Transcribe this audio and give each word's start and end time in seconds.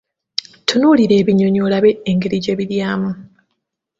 Tunuulira 0.67 1.13
ebinnyonyi 1.21 1.59
olabe 1.67 1.91
engeri 2.09 2.37
gye 2.43 2.53
biryamu. 2.59 3.11